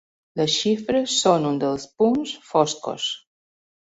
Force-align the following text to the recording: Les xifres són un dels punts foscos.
Les 0.39 0.53
xifres 0.61 1.17
són 1.25 1.45
un 1.51 1.61
dels 1.65 1.85
punts 2.03 2.33
foscos. 2.51 3.07